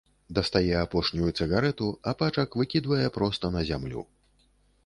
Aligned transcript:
Дастае 0.37 0.71
апошнюю 0.83 1.29
цыгарэту, 1.39 1.89
а 2.13 2.15
пачак 2.21 2.59
выкідвае 2.63 3.07
проста 3.21 3.53
на 3.59 3.67
зямлю. 3.73 4.01